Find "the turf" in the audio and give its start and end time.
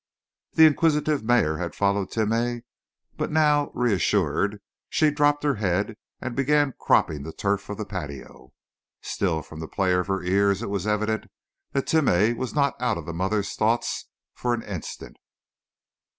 7.21-7.69